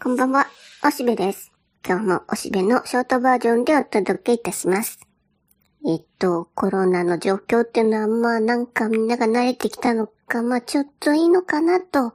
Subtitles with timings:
[0.00, 0.46] こんばんは、
[0.86, 1.50] おしべです。
[1.84, 5.00] 今日もおしべのショートバージョンでお届けいたします。
[5.84, 12.14] えっと、コロナの状況っていうのは、まあなんかみんなが慣れてきたのか、まあちょっといいのかなと、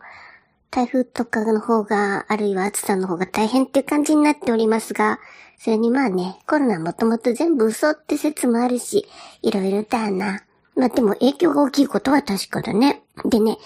[0.72, 5.20] 台風とかの方が、あるいは暑さの方が大変っていう感じになっておりますが、
[5.60, 9.06] それにまあね、コロナもともと全部嘘って説もあるし、
[9.42, 10.46] いろいろだな。
[10.78, 13.04] まあでも影響が大きいことは確かだね。
[13.26, 13.58] でね、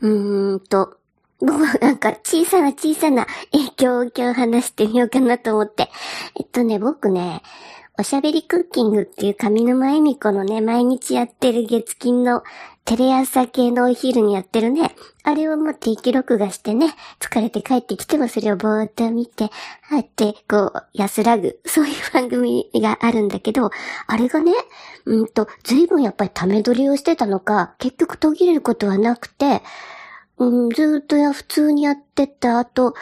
[0.00, 0.96] うーんと、
[1.40, 5.90] 僕はなんか小さな小さな影響を今日話してみようかなと思って。
[6.38, 7.42] えっとね、僕ね、
[7.96, 12.42] おしゃべりクッキングっていう上沼恵美子のね、毎日やってる月金の
[12.84, 14.94] テレ朝系のお昼にやってるね。
[15.22, 16.88] あれをもう定期録画してね、
[17.20, 19.50] 疲れて帰ってきてもそれをぼーっと見て、
[19.90, 23.70] あって、こう、安らぐ、そういう番組があるんだけど、
[24.06, 24.52] あれがね、
[25.06, 29.62] うんと、ずいぶんやっぱりため撮りをしてたのか、結局途切れることはなくて、
[30.38, 32.94] うん、ずっとや普通にやってた後、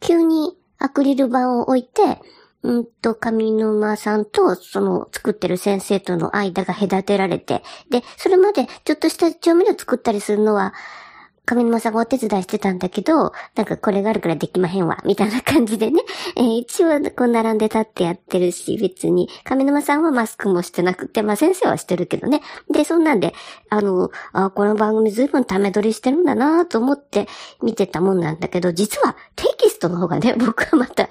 [0.00, 2.20] 急にアクリル板を置いて、
[2.62, 10.74] うんと、上沼さんと、その、作ってる先生との間が隔てられて、で、それまで、ちょっとした調味料作ったりするのは、
[11.46, 16.02] 上沼さんがお手伝いしてたんだけど、なんかこれがあるからできまへんわ、みたいな感じでね。
[16.36, 22.42] えー一応、こう並んで立ってやってるし、別に、上沼さんはマスクもしてなくて、まあ先生はしてるけどね。
[22.68, 23.32] で、そんなんで、
[23.70, 27.28] あの、あこの番組ずいぶんため撮りしてるんだなと思って
[27.62, 31.08] 見てたもんなんだけど、実はテキストの方がね、僕はまた、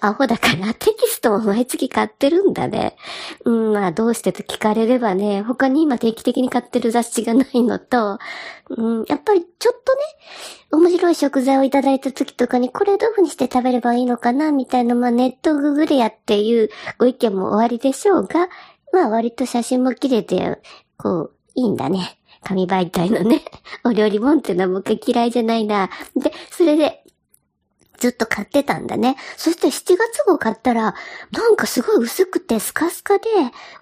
[0.00, 2.96] アホだから テキストも毎月買ってるんだね。
[3.44, 8.18] うん、まあどうしてと聞かれればね、他に今定期的に買ってる雑誌がないのと、
[8.70, 10.00] うん、やっぱりちょっとね、
[10.72, 18.48] 面白い食材をいただいた時とかにこれどういう風にして食べればいいのかなみたいな、まあネットググれやっていうご意見もおありでしょうが、
[18.92, 20.60] まあ割と写真も綺麗で、
[20.96, 22.16] こう、いいんだね。
[22.42, 23.42] 紙媒体のね、
[23.84, 25.90] お料理本っていうのは僕は嫌いじゃないな。
[26.16, 26.99] で、それで、
[28.00, 29.16] ずっと買ってたんだね。
[29.36, 30.94] そして7月号買ったら、
[31.30, 33.26] なんかすごい薄くてスカスカで、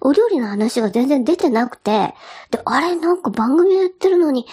[0.01, 2.13] お料理の話が全然出てなくて、
[2.51, 4.45] で、あれなんか番組やってるのに、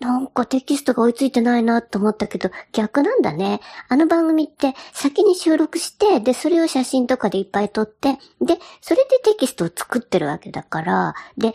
[0.00, 3.60] なんかテキストが追いついてないなと思ったけど、逆なんだね。
[3.88, 11.54] あの番組って先に収録して、で、それを写真とかでいっぱい撮って、で、それでテキストを作ってるわけだから、で、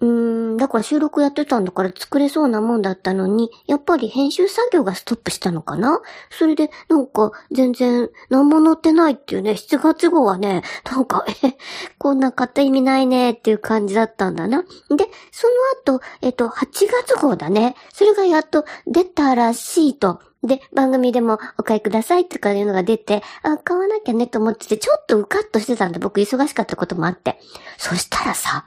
[0.00, 6.00] うーん、だから収録やってたんだから作れそうなもんだったのに、やっぱり編集作業がストップしたのかな？
[6.30, 11.56] それで、なんか、全然、何も載ってないっていうね、7月号はね、なんか、え、
[11.98, 14.62] こんな買った意味ないねっていう感じだったんだな。
[14.62, 14.68] で、
[15.30, 15.48] そ
[15.86, 16.66] の後、えっと、8
[17.06, 17.76] 月号だね。
[17.92, 20.20] それがやっと出たらしいと。
[20.42, 25.98] で、番組でもお買いくださいとかいうのが出て、あ、買わなきゃねと思ってて、ちょっとうかっとしてたんだ。
[25.98, 27.38] 僕忙しかったこともあって。
[27.76, 28.64] そしたらさ、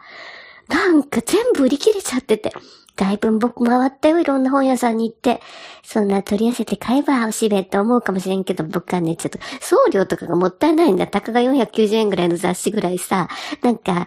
[0.68, 2.52] なんか全部売り切れちゃってて。
[2.96, 5.42] だいぶ僕回ったよ、いろんな本屋さんに行って。
[5.84, 11.08] そんな取り寄せて買えばおしべって思うかもしれんけど、僕はね、ちょっと送料とかがもったいないんだ。
[11.08, 13.30] たかが490円ぐらいの雑誌ぐらいさ、
[13.64, 14.06] なんか、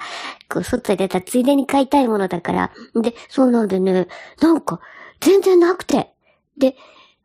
[0.48, 2.70] こう、外へ出たついでに買いたいものだから。
[2.94, 4.06] で、そうなんでね、
[4.40, 4.80] なんか、
[5.20, 6.12] 全然なくて。
[6.56, 6.76] で、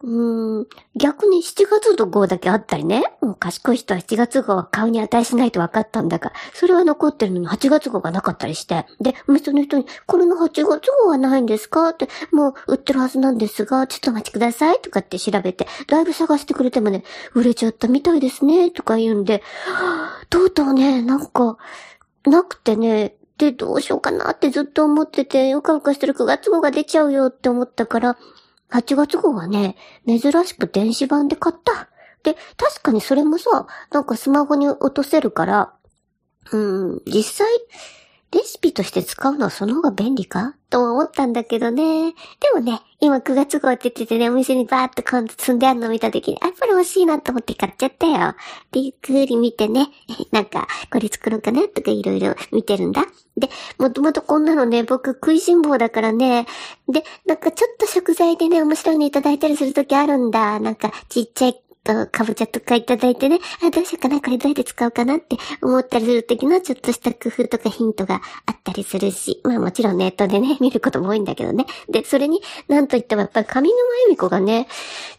[0.04, 3.04] うん、逆に7月の号だけあったりね。
[3.22, 8.88] もう賢い人は7月号は買うに値しないと分かったんだが、それは残ってるのに8月号がなかったりして。
[9.00, 11.90] で、お店の人に、これの8月号はないんですか？
[11.90, 17.04] って、もう売ってるはずなんですが、ちょっとお待ちくださいとかって調べて、だいぶ探してくれてもね、
[17.36, 19.44] 売れちゃったみたいですね、とか言うんで、
[20.32, 21.58] とうとうね、なんか、
[22.26, 28.18] なくてね、で、どうしようかなってずっと思ってて、うかうかしてる9月号が出ちゃうよって思ったから、
[28.72, 29.76] 8月号はね、
[30.08, 31.90] 珍しく電子版で買った。
[32.24, 35.74] で、確かにそれもさ、なんかスマホに落とせるから、
[36.52, 37.48] うん、実際、
[38.82, 40.56] として使うのはその方が便利か？
[40.72, 42.14] と思ったんだけどね。
[42.14, 42.16] で
[42.54, 48.34] もね、今9月号って言っててね、お店にバーっと今度積んであるの見た時に、あ、これ欲しいなと思って買っちゃったよ。
[48.72, 49.90] で、ゆっくり見てね、
[50.32, 53.06] なんか、これ作ろうかなとかいろいろ見てるんだ。
[53.38, 56.48] で、もともとこんなのね、僕食いしん坊だからね。
[56.88, 60.60] で、なんかちょっと食材でね、面白いのいただいたりする時あるんだ。
[60.60, 71.66] なんか、ちっちゃいと、かぼちゃとかいただいてね、あ、どうしようかな、これどうやって使おうかなって思ったりする時のちょっとした工夫とかヒントがあったりするし、まあもちろんネットでね、見ることも多いんだけどね。
[71.90, 73.70] で、それに、なんといってもやっぱり上沼
[74.08, 74.68] 恵美子がね、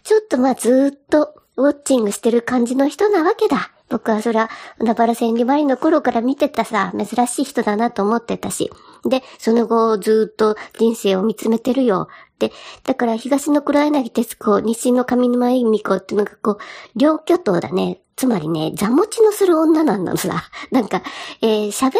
[0.02, 3.72] ちょっとまあずーっとウォッチングしてる感じの人なわけだ。
[3.92, 4.48] 僕はそら、
[4.78, 8.70] 海原千里マリの頃から見てたさ、珍しい人だなと思ってたし。
[9.04, 12.08] で、その後ずっと人生を見つめてるよ。
[12.38, 12.52] で、
[12.84, 16.58] だから東の黒柳徹子、西の上沼恵美子っていうのがこう、
[16.96, 18.00] 両巨頭だね。
[18.16, 20.42] つまりね、座持ちのする女なんだのさ。
[20.70, 21.02] なんか、
[21.42, 21.92] えー、喋っ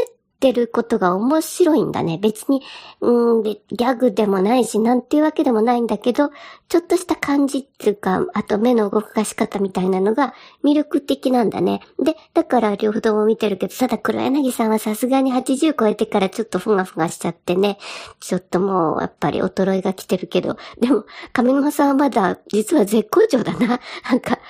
[0.42, 2.18] ってることが面白いんだね。
[2.20, 2.62] 別に、
[3.00, 6.30] うん、ギャグでもないし、なんていうわけでもないんだけど、
[6.68, 10.34] ちょっとした感じっていうか、あと目の動かし方みたいなのが
[10.64, 11.80] 魅力的なんだね。
[12.02, 17.78] で、だから両方とも見てるけど、ただ黒柳さんはさすがに80超えてからちょっとふがふがしちゃってね、
[18.18, 23.78] ちょっともうやっぱり衰えが来てるけど、でも、上沼さんはまだ実は絶好調だな。
[24.10, 24.40] なんか、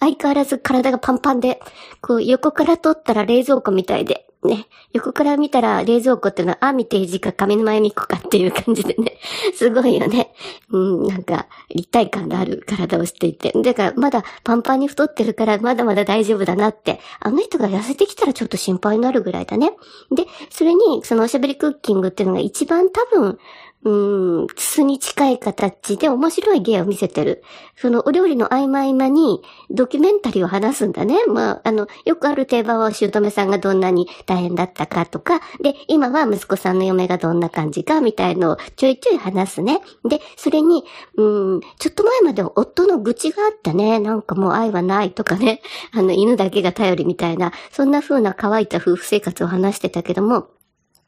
[0.00, 1.60] 相変わらず体がパンパンで、
[2.00, 9.18] こう横から撮ったら冷蔵庫みたいで、ね、横から見たら冷蔵庫っていうのは、あ、見て字か上沼恵美子かっていう感じでね、
[9.54, 10.32] すごいよね。
[10.70, 13.52] うん、なんか、立体感がある体をしていて。
[13.54, 17.00] だから、まだパンパンに太ってるから、まだまだ大丈夫だなって。
[17.20, 19.72] あの人が痩せてきたらちょっと心配になるぐらいだね。
[20.10, 23.38] で、それに、そのおしゃべりクッキングっていうのが一番多分、
[23.86, 27.44] うん、筒に近い形で面白い芸を見せてる。
[27.76, 31.24] そのお料理の合間合間にドキュメンタリーを話すんだね。
[31.28, 39.80] まあ、あの、よくある定番は姑さんがどんなに大変だったかとか、で、今は息子さんの嫁がどんな感じかみたいのをちょいちょい話すね。
[40.04, 40.82] で、それに、
[41.16, 44.00] うん、ちょっと前までは夫の愚痴があったね。
[44.00, 45.60] なんかもう愛はないとかね。
[45.92, 50.48] あの、犬だけが頼りみたいな、そんな風な乾いた夫婦生活を話してたけども、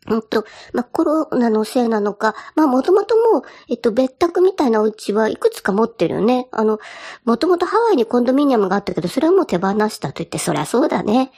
[0.09, 6.49] うんと、まあ、コロナのせいなのか、ま、もともともう、えっと、別宅みたいなお家はいくつか持ってるよね。
[6.51, 6.79] あの、
[7.25, 11.31] もともとハワイにコンドミニアムがあったけど、それはもう手放したと言って、そりゃそうだね。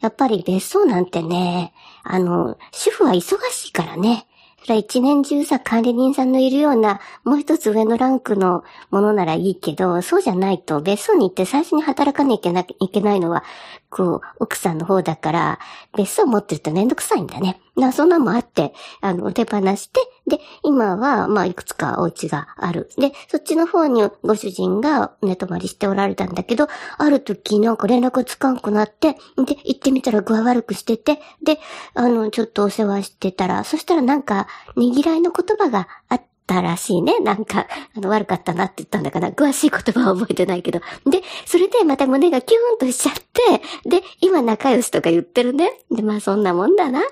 [0.00, 1.72] やっぱり別荘なんてね、
[2.04, 4.26] あの、主婦は忙しいからね。
[4.62, 13.44] それは一年中さ、管理人さんのいるような、もう一つ上のランクのものならいいけど、そうじゃないと、別荘に行って最初に働かなきゃいけないいけないのは、
[13.90, 15.58] こう、奥さんの方だから、
[15.96, 17.60] 別荘持ってるとめんどくさいんだね。
[17.76, 22.90] な、そんなもあって、あの、手放して、で、今は、まあ、いくつかお家がある。
[22.98, 26.68] で、そっちの方にご主人が寝泊まりしておられたんだけど、
[26.98, 31.58] ある時なんか連絡つかんくなって、で、行ってみたら具合悪くしてて、で、
[31.94, 37.20] あの、ちょっとお世話してたら、そしたらなんか、ねぎらいの言葉があって、たらしいね。
[37.20, 40.80] なんか、あの、悪かったなって言ったんだから、詳しい言葉は覚えてないけど。
[41.08, 45.72] で、それでまた胸がキューンとしちゃって、で、今仲良しとか言ってるね。
[45.90, 47.02] で、まあそんなもんだな。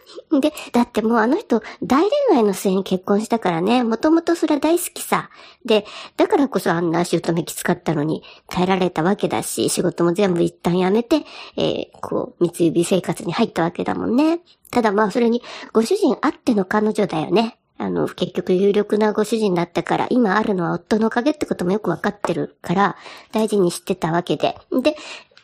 [0.40, 5.28] で、だってもうあの人、大恋愛の末に結婚したからね、もともとそれは大好きさ。
[5.66, 5.84] で、
[6.16, 11.24] だからこそあんな姑きつかったのに耐えられたわけだし、仕事も全部一旦やめて、
[11.58, 14.40] えー、こう、三つ指生活に入ったわけだもんね。
[14.70, 15.42] ただまあそれに、
[15.74, 17.58] ご主人あっての彼女だよね。
[17.78, 22.96] あの、結局有力なご主人だったから、今あるのは夫のおかげってこともよくわかってるから、
[23.32, 24.56] 大事にしてたわけで。
[24.82, 24.96] で、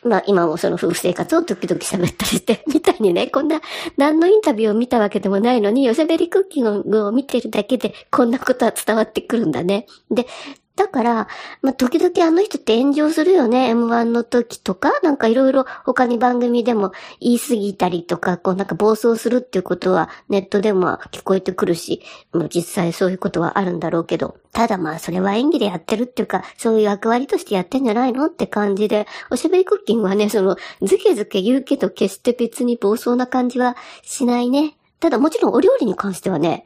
[0.03, 3.61] まあ今もその夫婦生活を時々喋ったりして、 みたいにね、こんな
[3.97, 9.85] 何のインタビューを見たわけでもないのに、おしゃべりクッキングを見てるだけで、こんなことは伝わってくるんだね。
[10.11, 10.27] で、
[10.75, 11.27] だから、
[11.61, 13.73] まあ、時々あの人って炎上するよね。
[13.73, 22.01] M1 の時とか、なんかいろいろ他に番組でも言い過ぎたりとか、こうなんか暴走するっていうことはネットでも聞こえてくるし、
[22.33, 34.75] もう実際そういうことはあるんだろうけど、ただまあそれは演技でやってるっていうか、そういう役割としてやってんじゃないのって感じで、おしゃべりクッキングはね、その、ずけずけ言うけど決して別に暴走な感じはしないね。
[34.99, 36.65] ただもちろんお料理に関してはね、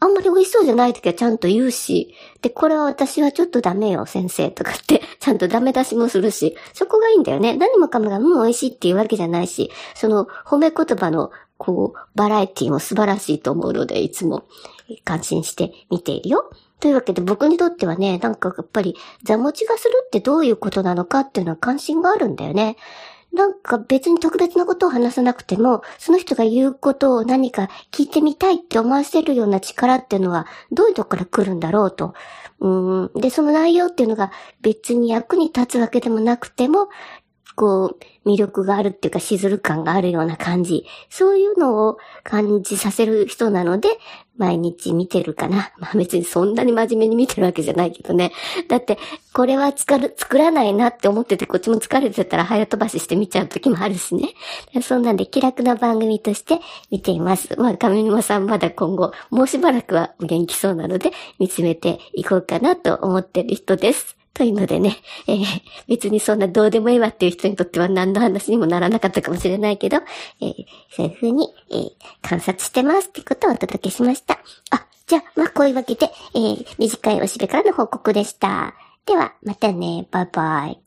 [0.00, 7.56] あんまり美味しそうじゃない時はちゃんと言うし、で、これは私はちょっとダメよ、先生とかって、 ちゃんとダメ出しもするし、そこがいいんだよね。
[7.56, 14.44] 何もかもがも、う、美味しいっていうわけじゃないし、その、褒め言葉の、こう、バラエティも素晴らしいと思うので、いつも
[15.04, 16.50] 感心して見ているよ。
[16.80, 22.76] というわけで僕にとってはね、なんかやっぱり座持ちがするってどういうことなのかっていうのは関心があるんだよね。
[23.34, 32.14] なんか別に特別なことを話さなくても、その人が言うことを何か聞いてみたいって思わせるような力っていうのは、どういうとこから来るんだろうと。
[32.60, 32.68] う
[33.06, 33.10] ん。
[33.16, 34.30] で、その内容っていうのが
[34.62, 36.88] 別に役に立つわけでもなくても、
[37.54, 40.86] こう、魅力があるっていうか、しずる感があるような感じ。
[41.10, 43.88] そういうのを感じさせる人なので、
[44.36, 45.72] 毎日見てるかな。
[45.78, 48.32] まあ別にそんなに真面目に見てるわけじゃないけどね。
[48.68, 48.98] だって、
[49.32, 54.30] これは作る、作らないなって思ってて、こっちも疲れてたら早飛ばしして見ちゃう時もあるしね。
[54.82, 57.54] そんなんで気楽な番組として見ています。
[57.58, 64.16] まあ上沼さんまだ今後、もうしばらくは元気そうなので、見つめていこうかなと思ってる人です。
[64.34, 64.96] というのでね、
[65.28, 65.46] えー、
[65.88, 69.98] 別にそんなどうでもいいわっていう人にとっては何の話にもならなかったかもしれないけど、
[70.40, 70.54] えー、
[70.90, 74.40] そういうふうに、えー、観察してますってことをお届けしました。
[74.70, 78.74] あ、じゃあ、まあ、こういうわけで、え、短いおしべからの報告でした。
[79.06, 80.83] では、またね、バイバイ。